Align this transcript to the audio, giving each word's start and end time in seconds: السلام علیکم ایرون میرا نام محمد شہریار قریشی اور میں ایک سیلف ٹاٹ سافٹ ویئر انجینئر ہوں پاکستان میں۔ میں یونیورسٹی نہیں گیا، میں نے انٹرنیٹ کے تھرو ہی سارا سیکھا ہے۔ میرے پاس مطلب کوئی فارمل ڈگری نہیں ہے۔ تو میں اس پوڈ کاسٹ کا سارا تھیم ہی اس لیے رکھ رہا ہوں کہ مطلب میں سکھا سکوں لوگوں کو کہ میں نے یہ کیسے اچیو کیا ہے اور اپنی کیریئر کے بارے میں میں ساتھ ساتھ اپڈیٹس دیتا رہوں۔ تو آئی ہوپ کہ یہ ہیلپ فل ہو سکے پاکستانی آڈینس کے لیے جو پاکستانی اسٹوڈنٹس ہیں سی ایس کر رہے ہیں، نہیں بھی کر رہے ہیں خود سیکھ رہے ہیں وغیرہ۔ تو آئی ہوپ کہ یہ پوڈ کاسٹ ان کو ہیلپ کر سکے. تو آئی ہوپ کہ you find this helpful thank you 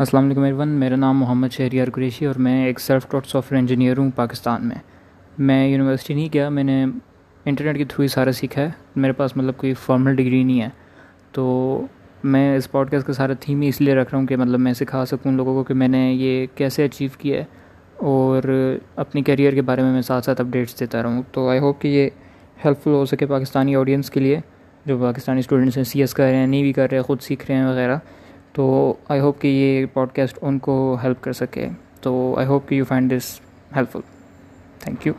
السلام 0.00 0.24
علیکم 0.24 0.42
ایرون 0.42 0.68
میرا 0.68 0.96
نام 0.96 1.18
محمد 1.18 1.48
شہریار 1.52 1.88
قریشی 1.94 2.26
اور 2.26 2.34
میں 2.34 2.66
ایک 2.66 2.80
سیلف 2.80 3.10
ٹاٹ 3.10 3.26
سافٹ 3.26 3.52
ویئر 3.52 3.60
انجینئر 3.60 3.98
ہوں 3.98 4.10
پاکستان 4.16 4.68
میں۔ 4.68 4.76
میں 5.38 5.68
یونیورسٹی 5.68 6.14
نہیں 6.14 6.28
گیا، 6.34 6.48
میں 6.48 6.64
نے 6.64 6.86
انٹرنیٹ 7.44 7.76
کے 7.76 7.84
تھرو 7.84 8.02
ہی 8.02 8.08
سارا 8.08 8.32
سیکھا 8.32 8.62
ہے۔ 8.62 8.70
میرے 8.96 9.12
پاس 9.12 9.36
مطلب 9.36 9.56
کوئی 9.56 9.74
فارمل 9.74 10.16
ڈگری 10.16 10.44
نہیں 10.44 10.60
ہے۔ 10.60 10.68
تو 11.32 11.82
میں 12.24 12.56
اس 12.56 12.70
پوڈ 12.70 12.90
کاسٹ 12.90 13.06
کا 13.06 13.12
سارا 13.12 13.32
تھیم 13.40 13.60
ہی 13.60 13.68
اس 13.68 13.80
لیے 13.80 13.94
رکھ 13.94 14.10
رہا 14.12 14.18
ہوں 14.18 14.26
کہ 14.26 14.36
مطلب 14.36 14.60
میں 14.60 14.72
سکھا 14.72 15.06
سکوں 15.06 15.32
لوگوں 15.32 15.54
کو 15.54 15.64
کہ 15.64 15.74
میں 15.74 15.88
نے 15.88 16.12
یہ 16.12 16.46
کیسے 16.54 16.84
اچیو 16.84 17.08
کیا 17.18 17.38
ہے 17.38 17.44
اور 17.96 18.42
اپنی 18.96 19.22
کیریئر 19.22 19.52
کے 19.52 19.62
بارے 19.62 19.82
میں 19.82 19.92
میں 19.92 20.02
ساتھ 20.02 20.24
ساتھ 20.24 20.40
اپڈیٹس 20.40 20.80
دیتا 20.80 21.02
رہوں۔ 21.02 21.22
تو 21.32 21.48
آئی 21.48 21.58
ہوپ 21.58 21.80
کہ 21.80 21.88
یہ 21.88 22.08
ہیلپ 22.64 22.82
فل 22.82 22.90
ہو 22.90 23.04
سکے 23.04 23.26
پاکستانی 23.26 23.76
آڈینس 23.76 24.10
کے 24.10 24.20
لیے 24.20 24.40
جو 24.84 24.98
پاکستانی 24.98 25.40
اسٹوڈنٹس 25.40 25.76
ہیں 25.76 25.84
سی 25.84 26.00
ایس 26.00 26.14
کر 26.14 26.24
رہے 26.24 26.36
ہیں، 26.36 26.46
نہیں 26.46 26.62
بھی 26.62 26.72
کر 26.72 26.88
رہے 26.90 26.96
ہیں 26.96 27.04
خود 27.04 27.20
سیکھ 27.20 27.44
رہے 27.48 27.58
ہیں 27.58 27.66
وغیرہ۔ 27.66 27.96
تو 28.52 28.94
آئی 29.08 29.20
ہوپ 29.20 29.40
کہ 29.40 29.48
یہ 29.48 29.86
پوڈ 29.92 30.12
کاسٹ 30.14 30.38
ان 30.42 30.58
کو 30.58 30.96
ہیلپ 31.02 31.22
کر 31.22 31.32
سکے. 31.32 31.68
تو 32.00 32.34
آئی 32.38 32.46
ہوپ 32.46 32.68
کہ 32.68 32.74
you 32.74 32.84
find 32.84 33.12
this 33.12 33.40
helpful 33.92 34.00
thank 34.78 35.06
you 35.06 35.12